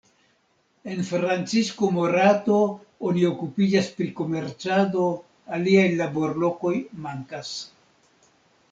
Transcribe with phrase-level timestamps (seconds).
[0.93, 2.57] En Francisco Morato
[3.11, 5.07] oni okupiĝas pri komercado,
[5.61, 6.75] aliaj laborlokoj
[7.07, 7.57] mankas.